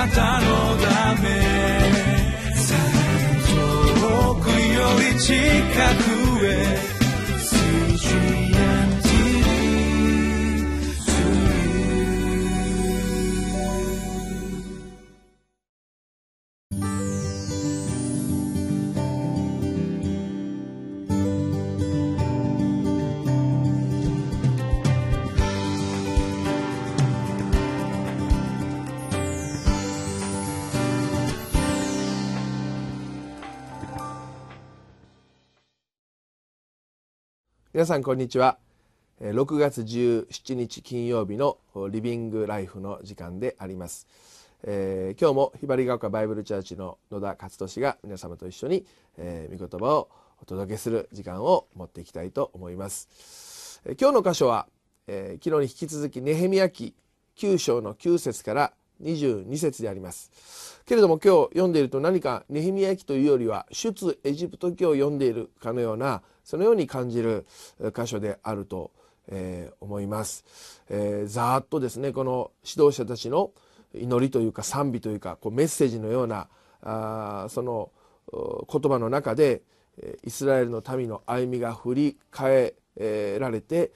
[0.00, 0.46] なたの
[0.78, 1.28] ため。
[4.00, 5.34] 遠くより近
[6.04, 6.09] く。
[37.72, 38.58] 皆さんこんにちは。
[39.20, 44.08] 6月17日金曜日のリビングライフの時間であります、
[44.64, 48.84] えー、今日もひばりが丘バイブルチャーチの野田勝利が皆様と一緒に、
[49.18, 50.08] えー、御言葉を
[50.42, 54.66] お届けする時間を持っていきたいと思います、えー、今日の箇所は、
[55.06, 56.96] えー、昨日に引き続きネヘミヤ記
[57.36, 60.80] 9章の9節から22節であります。
[60.86, 67.46] けれども今日読んでいると何かネヘミヤ記というよりは出エジプト記を読んでいるかのようなそのように感じる
[67.94, 68.90] 箇所であると、
[69.28, 70.44] えー、思います、
[70.88, 73.52] えー、ざーっとですねこの指導者たちの
[73.94, 76.48] 祈りというか賛美というかこうメッセージのような
[76.82, 77.90] あその
[78.32, 79.62] 言葉の中で
[80.24, 83.92] イスラエルの民の歩みが振り返られて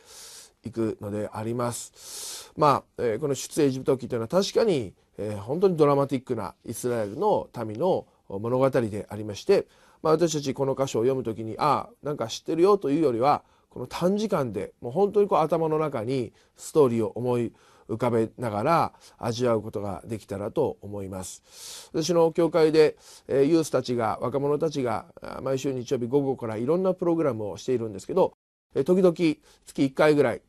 [0.65, 2.53] いくのであります。
[2.57, 9.67] まあ、えこの出エジプト記というのは確かに、え本当にドラマティックなイスラエルの民の物語でありまして、
[10.03, 17.53] まあ、私たちこの箇所を読む時にああなんか知ってるよというよりはこの短時間でもう本当にこう頭の中にストーリーを思い
[17.89, 22.97] 浮かべながら味わうことができたらと思います私の教会で
[23.29, 25.07] ユースたちが若者たちが
[25.42, 28.35] 毎週日曜日午後からいろんなプログラムをしているんですけど
[28.75, 29.39] 時々月
[29.77, 30.42] 1回ぐらい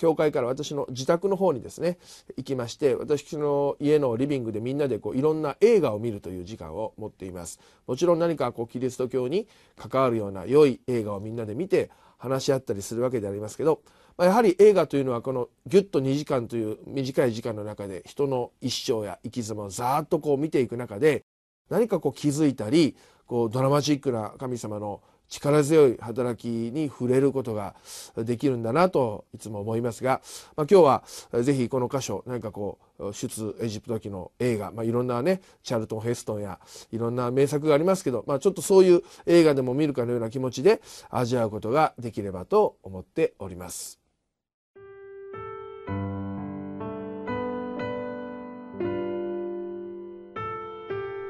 [0.00, 1.98] 教会から私の自宅の方にですね
[2.38, 7.60] 行きまして私の家のリビングでみんなでこういろんな映画を見るという時間を持っています。
[7.86, 13.82] もちろん何かこうキリスト教に関わるような良い映画をみんなで見て話し合ったりするわけでありますけど、
[14.16, 21.24] まあ、やはり映画というのはこのギュッと2時間という短い時間の中で人の一生や生き様をざーっとこう見ていく中で
[21.68, 22.96] 何かこう気づいたり
[23.26, 27.74] こうドラマチックな神様の力強い働きに触れることが
[28.16, 30.20] できるんだなといつも思いますが、
[30.56, 36.58] まあ、今日はぜひこの箇所何かこう出エジプト記の映画、まあ、いろんなねチャルトン・ヘストンや
[36.90, 44.00] いろんな名作がありますけど、まあ、ちょっとそういう映画でも見るかのような気持ちで味わうことができればと思っております。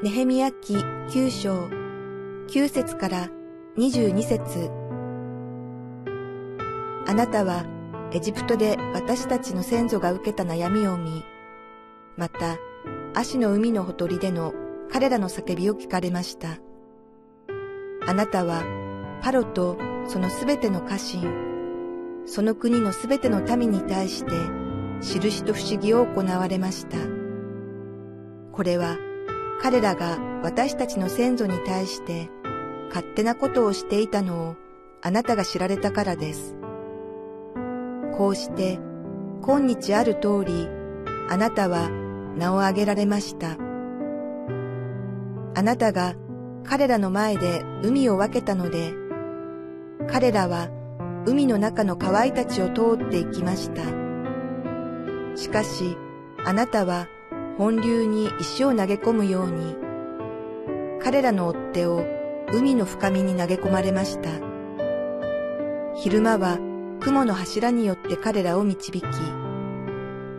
[0.03, 1.66] ネヘミヤ記9章
[2.49, 3.40] 9節から
[3.80, 4.70] 22節
[7.06, 7.64] あなたは
[8.12, 11.24] エジプトで私たちの先祖が受けた悩みを見、
[12.18, 12.58] また
[13.14, 14.52] 足の海のほとりでの
[14.92, 16.58] 彼らの叫びを聞かれました。
[18.06, 18.64] あなたは
[19.22, 24.32] パロとそのすべての家臣、その国のすべての民に対して
[25.00, 26.98] 印と不思議を行われました。
[28.52, 28.98] これは
[29.62, 32.28] 彼らが私たちの先祖に対して
[32.91, 34.56] 勝手なことをしていたのを
[35.01, 36.56] あなたが知られたからです。
[38.19, 38.78] こうして、
[39.43, 40.69] 今日ある通り、
[41.31, 41.89] あなたは
[42.37, 43.56] 名を挙げられました。
[45.55, 46.15] あなたが
[46.65, 48.93] 彼らの前で海を分けたので、
[50.09, 50.69] 彼らは
[51.27, 53.83] 海の中の河合たちを通って行きました。
[55.37, 55.97] しかし、
[56.45, 57.07] あなたは
[57.57, 59.77] 本流に石を投げ込むように、
[61.03, 62.05] 彼らの追っ手を
[62.53, 64.31] 海の深みに投げ込まれました。
[65.94, 66.59] 昼間は
[67.00, 69.05] 雲の柱によって彼らを導き、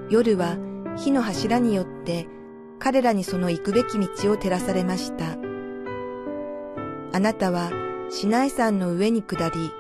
[0.10, 0.58] 夜は
[0.98, 2.28] 火の柱によって
[2.80, 5.38] 彼らにその行くべき道を照らされました。
[7.14, 7.72] あなたは
[8.10, 9.72] シナイ山の上に下り、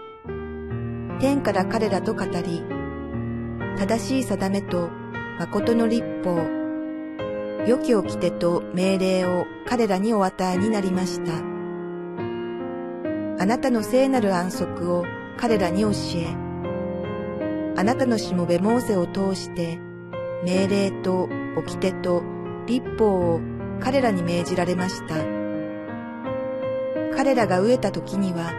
[1.19, 2.63] 天から彼らと語り、
[3.77, 4.89] 正しい定めと
[5.39, 6.37] 誠の立法、
[7.67, 11.50] 良き掟と命令を彼らにお与えになりました。
[13.41, 15.03] あなたの聖なる安息を
[15.35, 16.27] 彼らに教え、
[17.75, 19.79] あなたのしもべモーセを通して、
[20.45, 21.27] 命令と
[21.57, 22.21] 掟と
[22.67, 23.41] 立法を
[23.79, 25.15] 彼らに命じられました。
[27.15, 28.53] 彼らが飢えた時には、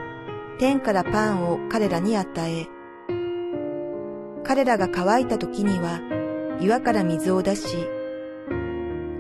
[0.59, 2.67] 天からパンを彼らに与え、
[4.43, 6.01] 彼らが乾いた時には、
[6.61, 7.77] 岩から水を出し、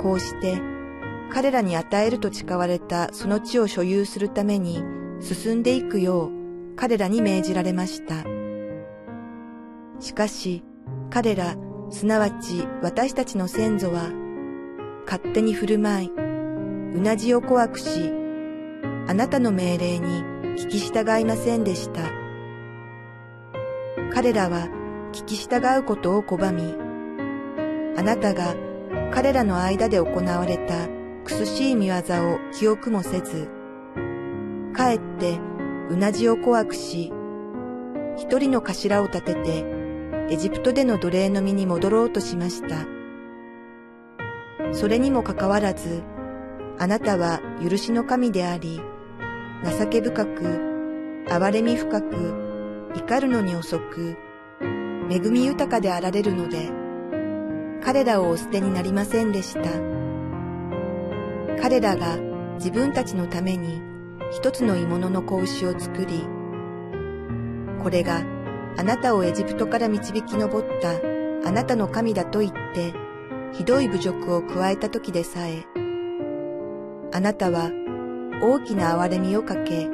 [0.01, 0.61] こうして、
[1.31, 4.83] 彼らに与えると誓われたその地を所有するために、
[5.23, 8.25] 進んでいくよう彼らに命じられました。
[10.01, 10.65] しかし
[11.11, 11.57] 彼ら、
[11.91, 14.11] すなわち私たちの先祖は、
[15.05, 16.11] 勝手に振る舞い
[16.95, 18.13] うなじを怖くし、
[19.07, 20.25] あなたの命令に
[20.57, 22.01] 聞き従いませんでした。
[24.13, 24.69] 彼らは
[25.13, 26.75] 聞き従うことを拒み、
[27.97, 28.55] あなたが
[29.13, 30.89] 彼らの間で行われた
[31.25, 33.62] 苦しい見業を記憶もせず、
[34.83, 35.39] かえって
[35.91, 37.13] うなじを怖くし、
[38.17, 39.65] 一人の頭を立てて
[40.29, 42.85] エジプトでの奴隷の身に戻ろうとしました。
[44.73, 46.03] それにもかかわらず、
[46.81, 48.81] あなたは許しの神であり、
[49.79, 50.43] 情け深く、
[51.29, 52.35] 憐れみ深く、
[52.97, 54.17] 怒るのに遅く、
[55.09, 56.73] 恵み豊かであられるので、
[57.85, 59.63] 彼らをお捨てになりませんでした。
[61.63, 62.17] 彼らが
[62.57, 63.92] 自分たちのために
[64.35, 66.27] 一つの鋳物の子牛を作り、
[67.83, 68.25] これが
[68.79, 70.49] あなたをエジプトから導き上っ
[70.81, 70.93] た
[71.47, 72.95] あなたの神だと言って、
[73.53, 75.67] ひどい侮辱を加えた時でさえ、
[77.13, 77.71] あなたは
[78.43, 79.91] 大きな憐れみをかけ、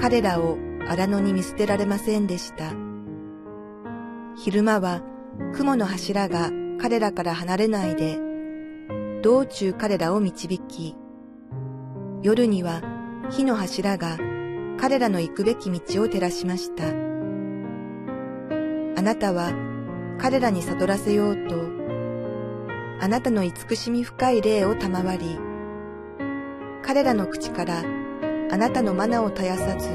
[0.00, 0.56] 彼らを
[0.88, 2.72] 荒野に見捨てられませんでした。
[4.36, 5.02] 昼間は
[5.54, 8.20] 雲の柱が彼らから離れないで、
[9.20, 10.96] 道中彼らを導き、
[12.22, 12.82] 夜には
[13.30, 14.18] 火の柱が
[14.78, 16.88] 彼らの行くべき道を照らしました。
[16.88, 16.92] あ
[19.02, 19.52] なたは
[20.18, 21.54] 彼らに悟らせようと、
[23.00, 25.38] あなたの慈しみ深い霊を賜り、
[26.82, 27.84] 彼らの口から
[28.50, 29.88] あなたのマナを絶やさず、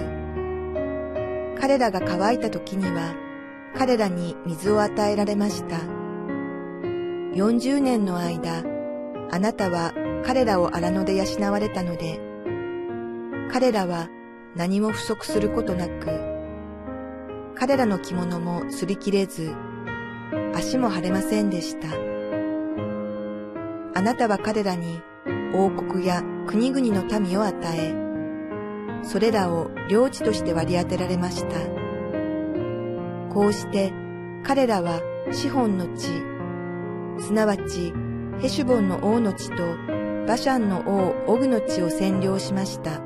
[1.59, 3.15] 彼らが乾いた時には
[3.77, 5.75] 彼らに水を与えられました。
[7.35, 8.63] 40年の間、
[9.29, 9.91] あなたは
[10.25, 12.24] 彼らを荒野で養われたので、
[13.55, 14.09] 彼らは
[14.57, 16.07] 何も不足することなく、
[17.55, 19.55] 彼らの着物も擦り切れず、
[20.53, 21.87] 足も腫れませんでした。
[23.97, 25.01] あなたは彼らに
[25.53, 27.93] 王国や国々の民を与え、
[29.03, 31.55] それらを領地として割り当てられました。
[33.33, 33.93] こうして
[34.43, 34.99] 彼らは
[35.31, 36.09] シホンの地、
[37.25, 37.93] すなわち
[38.41, 39.63] ヘシュボンの王の地と
[40.27, 43.04] バシャンの王オグの地を占領しました。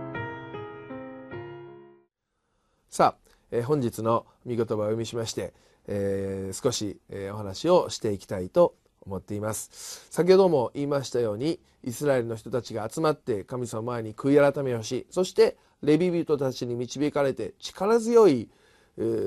[3.51, 5.53] え、本日の見言葉を読みしまして、
[5.87, 10.07] えー、少し、え、お話をしていきたいと思っています。
[10.09, 18.49] 先ほども言いましたようにイスラエルの人たちが集まって神様前に悔い改めをしそしてレビ人たちに導かれて力強い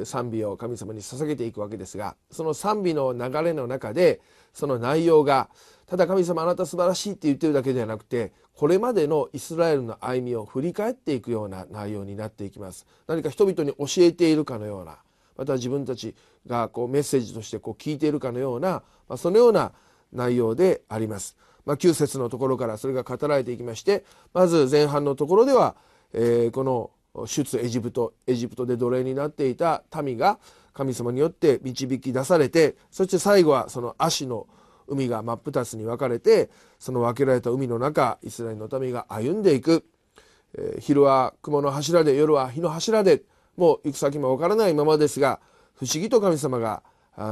[0.05, 4.21] 賛美を神様に捧げていくわけですがその賛美の流れの中で
[4.53, 5.49] その内容が
[5.87, 14.99] ただ神様あなた素晴らしいって言ってるだけではなくてこれまでのイスラエルの歩みを振り返っていくような内容になっていきます何か人々に教えているかのような
[15.37, 16.15] また自分たち
[16.47, 19.73] がこうメッセージとしてこう聞いているかのような、まあ、そのような
[20.13, 21.37] 内容であります。
[21.65, 24.05] まあ、9節のところからそれが語られていきまして
[24.35, 25.77] まず前半のところでは、
[26.13, 26.91] えー、この
[27.27, 30.39] 出エジプトエジプトで奴隷になっていた民が
[30.73, 34.49] 神様によって導き出されてそして最後はその足の
[34.87, 39.85] 海が真っ二つに分かれてその分けられた海の中イスラエルの民が歩んでいく、
[40.57, 43.23] えー、昼は雲の柱で夜は火の柱で
[43.57, 45.41] もう行く先もわからないままですが
[45.75, 46.83] 不思議と神様が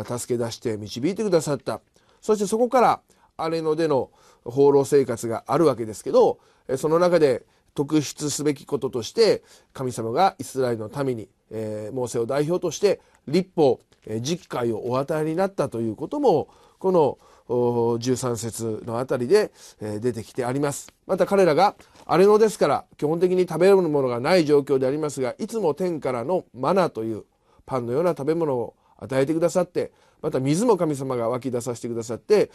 [0.04, 1.80] 助け出して導いてくださった。
[2.20, 3.00] そしてそこから
[3.36, 4.10] 荒野での
[4.44, 6.38] 放浪生活があるわけですけど
[6.76, 7.44] その中で
[7.74, 13.80] 特筆すべきこととして神様がイスラエルの民に、えー、モーセを代表として立法
[14.20, 16.48] 実会をお与えになったということも
[16.78, 17.18] この
[17.50, 20.92] 13節のあたりで出てきてあります。
[21.06, 21.74] また彼らが
[22.06, 27.24] 荒れ野ですから基本的に食べるものがない状況でありますがいつも天からのマナという
[27.66, 29.92] パンのような食べ物を与えてくださって
[30.22, 32.50] また水も神様が湧き出させてくださって、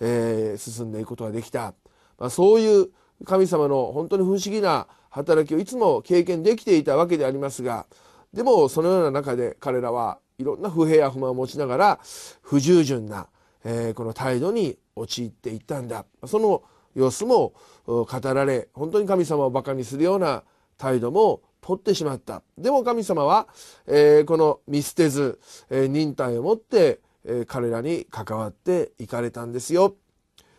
[0.00, 1.74] えー、進んでいくことができた、
[2.18, 2.88] まあ、そういう
[3.24, 7.86] 神様の本当に不思議な働きをいつも経験できていたわけでありますが
[8.32, 12.00] でもそのような中で彼らはいろんな不平や不満を持ちながら
[12.42, 13.28] 不従順な
[13.64, 16.04] えー、この態度に陥っていったんだ。
[16.26, 16.62] その
[16.94, 17.54] 様子も
[17.86, 20.42] 語られ本当に神様をバカにするような
[20.76, 22.42] 態度も取ってしまった。
[22.56, 23.48] でも神様は、
[23.86, 25.38] えー、この見捨てず、
[25.70, 29.96] えー、忍耐を持って、え、彼らに関わっていかれたんですよ。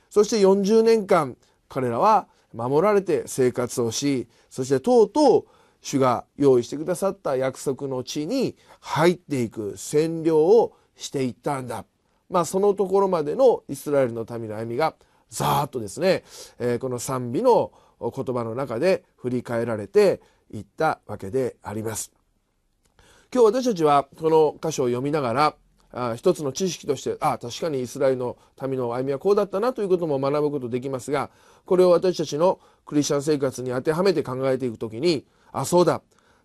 [0.10, 1.38] そして40年間
[1.68, 5.46] 彼らは守られて生活をしそしてとうとう
[5.82, 11.86] 主が用意してくださった約束の地に入っていく占領をしていったんだ。
[12.30, 14.96] まあ、そのところまでのイスラエルの民の歩みが
[15.30, 16.24] ざーっとですね、
[16.60, 20.22] えー、この賛美の言葉の中で振り返られて
[20.52, 22.12] いったわけであります。
[23.34, 25.56] 今日私たちはこの箇所を読みながら
[25.92, 31.30] あ一つの知識としてあ確かにイスラエルの民の歩みはこうだったなということも学ぶことできますが
[31.66, 36.02] これを私たちのクリスチャン生活に当てはめて考えていくときにあそうだ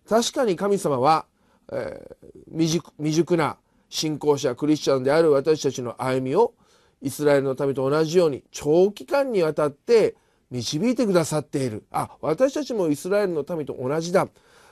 [0.07, 1.25] 確かに神様は、
[1.71, 3.57] えー、未熟な
[3.95, 6.53] 信仰者クリスチャンである私たちの歩みを
[7.01, 10.15] イスラエルの民と同じように長期間にわたって
[10.51, 11.85] 導いてくださっている。
[11.91, 14.27] あ私たちもイスラエルの民と同じだ。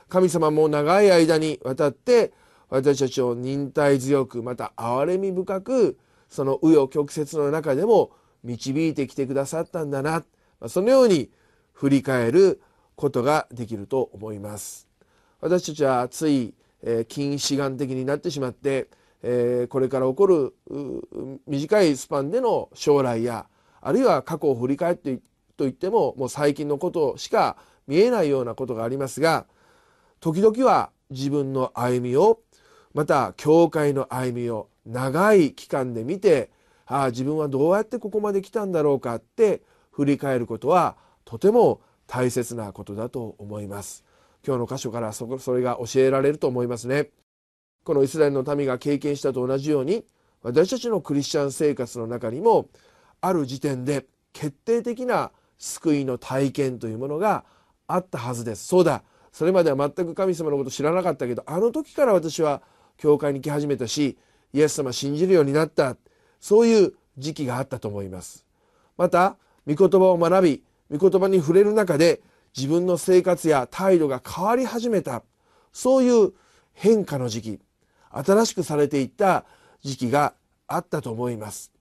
[0.08, 2.32] 神様も長い間にわたって
[2.68, 8.10] 私たちを忍耐強くまた憐れみ深くその紆余曲折の中でも
[8.42, 10.22] 導いてきてくださったんだな。
[10.68, 11.30] そのように
[11.72, 12.60] 振り返る
[12.94, 14.86] ことができると思います。
[15.40, 18.88] 私たちはつい、え、近視眼的になってしまって、
[19.26, 20.54] え、これから起こる
[21.46, 23.46] 短いスパンでの将来や
[23.80, 25.16] あるいは過去を振り返って
[25.56, 29.46] と言ってももう最近のことしか見えないようなことがありますが
[30.20, 32.40] 時々は自分の歩みを
[32.92, 36.50] また教会の歩みを長い期間で見て
[36.86, 44.04] ああ自分はどうやってここまで来たんだろうかって振り返ることはとても大切なことだと思います。
[44.46, 47.08] 今日の箇所からそれが教えられると思いますね。
[47.84, 50.04] このイスラエルの民が経験したと同じように
[50.42, 52.68] 私たちのクリスチャン生活の中にも
[53.20, 57.44] ある時点で決定的な救いの体験というものが
[57.86, 58.66] あったはずです。
[58.66, 59.02] そうだ。
[59.32, 62.62] それまでは全く神様のこと知らなかったけどあの時から私は
[62.96, 64.16] 教会に来始めたし
[64.52, 65.96] イエス様信じるようになった。
[66.40, 68.44] そういう時期があったと思います。
[68.96, 69.36] また
[69.66, 72.20] 御言葉を学び御言葉に触れる中で
[72.56, 75.22] 自分の生活や態度が変わり始めた。
[75.72, 76.32] そういう
[76.74, 77.60] 変化の時期。
[78.14, 79.44] 新しくされていった
[79.82, 80.34] 時期が
[80.66, 81.72] あったと思います。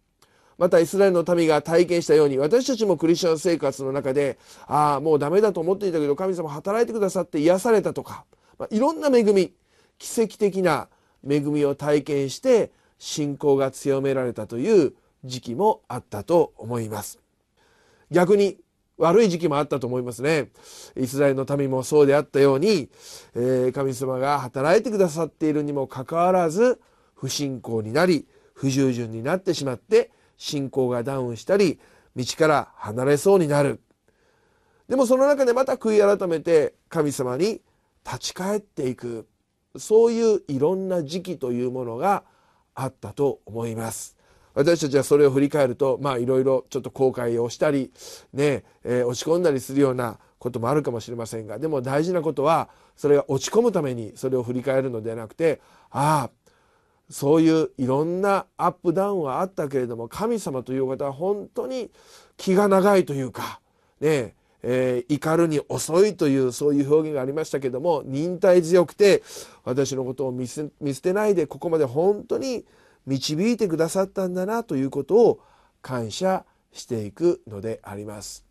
[0.58, 4.38] またイスラエルの民が体験したように私たちもクリスチャン生活の中で
[4.68, 8.26] ああもうダメだと思っていたけど神様働いてくださって癒されたとか、
[8.58, 9.54] まあ、いろんな恵み
[9.98, 10.90] 奇跡的な
[11.28, 14.94] 恵みを体験して信仰が強められたという
[15.26, 17.20] 時期もあったと思います。
[18.12, 18.58] 逆に
[18.98, 20.52] 悪い時期もあったと思いますね。
[20.96, 22.90] イスラエルの民もそうであったように、
[23.36, 26.80] えー、神様が働いてくださっているにもかかわらず
[27.16, 31.80] 不信仰になり不従順になってしまって信仰がダウンしたり
[32.16, 33.82] 道から離れそうになる。
[34.88, 37.62] でもその中でまた悔い改めて神様に
[38.06, 39.28] 立ち返っていく。
[39.76, 42.24] そういういろんな時期というものが
[42.76, 44.16] あったと思います。
[44.54, 47.92] 私たちはそれを振り返るとまあいろいろちょっと後悔をしたり
[48.34, 56.54] ね、えー、落ち込んだりするようなこともあるかもしれませんがでも大事なことはそれが落ち込むためにそれを振り返るのではなくてああ
[57.10, 61.92] そういういろんなアップダウンはあったけれども神様という方は本当に
[62.38, 63.60] 気が長いというか
[64.00, 69.22] ねえー、怒るに遅いというそういう表現がありましたけども忍耐強くて
[69.66, 70.70] 私のことを見捨
[71.02, 72.66] てないでここまで本当に
[73.06, 75.40] 導いてくださったんだなということを
[75.82, 78.46] 感謝していくのであります。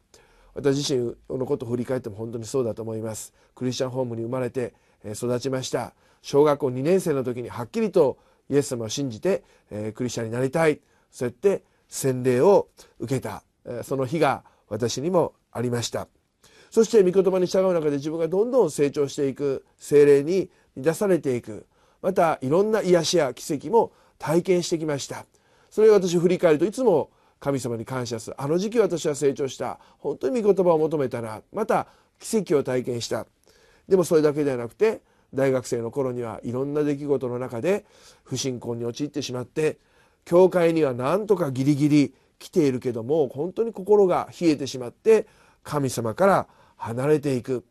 [0.54, 3.32] 私自身のことを振り返っても本当にそうだと思います。
[3.54, 5.94] クリスチャンホームに生まれて育ちました。
[6.20, 8.18] 小学校2年生の時にはっきりと
[8.48, 9.42] イエス様を信じて
[9.94, 10.80] クリスチャンになりたい。
[11.10, 12.68] そうやって洗礼を
[12.98, 13.42] 受けた。
[13.82, 16.08] その日が私にもありました
[16.70, 21.66] そして御言葉に従う中で自分がどんどん成長していく精霊に満たされていく
[22.00, 23.92] またいろんな癒しや奇跡も
[24.22, 25.26] 体験してきました。
[25.68, 27.10] それを私振り返るといつも
[27.40, 28.40] 神様に感謝する。
[28.40, 29.80] あの時期私は成長した。
[29.98, 31.88] 本当に御言葉を求めたなまた
[32.20, 33.26] 奇跡を体験した。
[33.88, 35.00] でもそれだけではなくて
[35.34, 37.84] 大学生の頃にはいろんな出来事の中で
[38.22, 39.78] 不信仰に陥ってしまって
[40.24, 45.26] 教会にはなんとかギリギリ来ているけども本当に心が冷えてしまって
[45.64, 47.64] 神様から離れていく。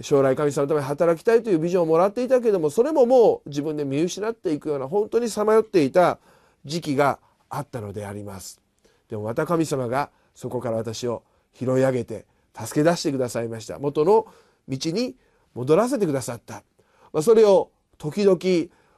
[0.00, 6.18] 将来神様のために働きたいというビジョンをもらっていたけれどもそれももう自分で見失っていくような本当にさまよっていた
[6.64, 8.60] 時期があったのであります。
[9.08, 11.22] でもまた神様がそこから私を
[11.54, 12.26] 拾い上げて
[12.58, 13.78] 助け出してくださいました。
[13.78, 14.26] 元の
[14.68, 15.14] 道に
[15.54, 16.64] 戻らせてくださった、
[17.12, 18.38] まあ、それを時々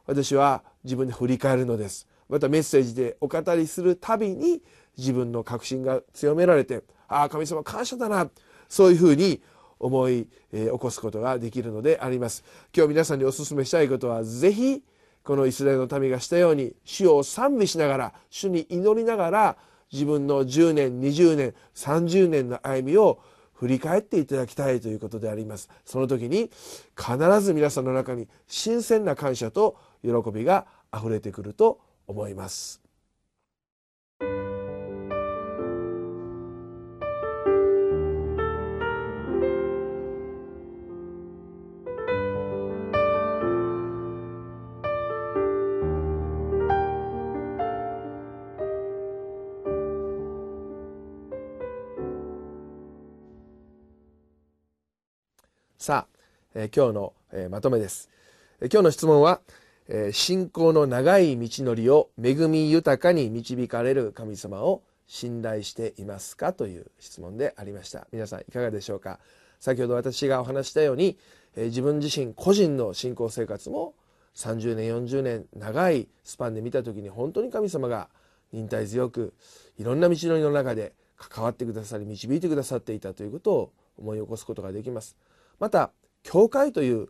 [0.07, 2.09] 私は自分で振り返るのです。
[2.29, 4.63] またメッセージでお語りするたびに
[4.97, 8.31] 自分の確信が強められてああ神様感謝だな。
[8.69, 9.41] そういうふうに
[9.79, 12.45] 思い、起こすことができるのであります。
[12.77, 14.83] 今日皆さんにお勧めしたいことは是非
[15.23, 19.57] このイスラエルの民がしたように主を賛美しながら主に祈りながら
[19.93, 23.21] 自分の10年20年30年の歩みを
[23.53, 25.69] 振り返っていただきたいということであります。
[25.85, 26.51] その時に
[26.97, 32.88] 必ず皆さんの中に新鮮な感謝と喜びがあふれてくると思います。
[55.89, 56.07] さあ、
[56.55, 58.11] えー今日の、えーまとめです。
[58.61, 59.41] えー今日の質問は、
[59.89, 68.07] えー信仰の長い道のりを恵み豊かに導かれる神様を信頼していますかという質問でありました。
[68.13, 69.19] 皆さんいかがでしょうか
[69.61, 71.17] 先ほど私がお話したように、
[71.57, 73.95] えー自分自身個人の信仰生活も
[74.35, 78.11] 30年40年長いスパンで見た時に本当に神様が
[78.53, 79.33] 忍耐強く
[79.79, 85.17] いろんな道のりの中で関わってくださり導いてくださっていたということを思い起こすことができます
[85.59, 87.09] また教会という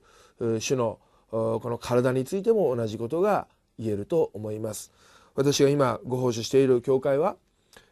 [0.60, 1.00] 種の
[1.30, 4.92] この体についても同じことが言えると思います。
[5.34, 7.36] 私が今ご奉仕している教会は、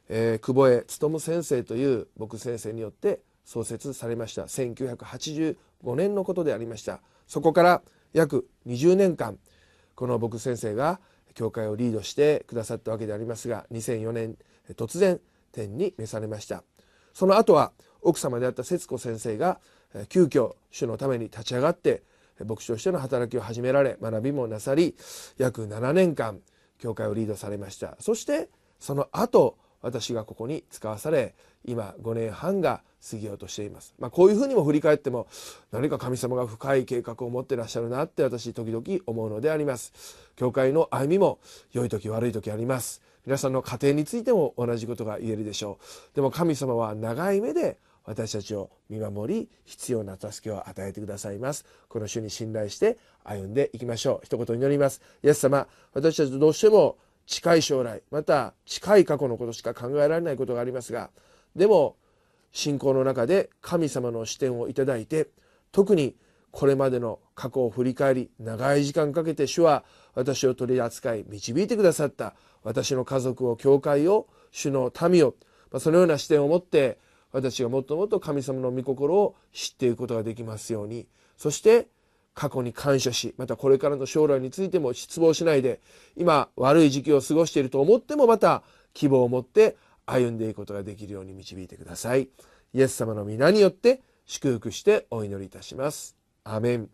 [0.08, 4.42] えー久保江勉先生という牧先生によって創設されました。
[4.44, 5.56] 1985
[5.94, 7.00] 年のことでありました。
[7.26, 7.82] そこから
[8.12, 9.38] 約20年間
[9.94, 11.00] この牧先生が
[11.34, 14.36] 教会をリードしてくださったわけでありますが2004年
[14.74, 15.20] 突然
[15.52, 16.64] 天に召されました。
[17.12, 17.72] その後は
[18.02, 19.60] 奥様であった節子先生が
[20.08, 22.02] 急遽主のために立ち上がって
[22.44, 24.94] 牧師としての働きを始められ学びもなさり
[25.38, 26.40] 約7年間
[26.78, 27.96] 教会をリードされました。
[28.00, 35.28] そしてその後私がここに使わされ今5年半が過ぎようとしています、まあ、こういうふうにも振り返っても
[35.70, 39.92] 何か神様が深い計画を持ってらっしゃるなって私時々思うのであります。
[40.34, 41.38] 教会の歩みも
[41.72, 43.02] 良い時悪い時あります。
[43.24, 45.78] 皆さんの家庭についても同じことが言えるでしょ
[46.12, 46.16] う。
[46.16, 51.66] でも神様は長い目で私たちを見守り必要な助けを与えてくださいます。
[51.88, 54.24] この主に信頼して歩んでいきましょう。
[54.24, 55.02] 一言祈ります。
[55.22, 56.96] イエス様私たちどうしても
[57.26, 61.10] 近い将来また近い過去のことしか考えられないことがありますが
[61.56, 61.96] でも
[62.52, 65.28] 信仰の中で神様の視点をいただいて
[65.72, 66.14] 特に
[66.52, 69.84] これまでの過去を振り返り長い時間かけて主は
[70.14, 72.34] 私を取り扱い導いてくださった。
[72.62, 75.34] 私の家族を教会を主の民を、
[75.70, 76.98] ま、そのような視点を持って
[77.32, 81.06] 私がもっともっと神様の御心を知っていくことができますように。
[81.36, 81.88] そして
[82.34, 85.80] 過去に感謝しまたこれからの将来についても失望しないで
[86.16, 92.28] 今悪い時期を過ごしていると思ってもまた希望を持って歩んでいくことができるように導いてください。
[92.74, 96.16] イエス様の皆によって祝福してお祈りいたします。
[96.44, 96.90] アメン。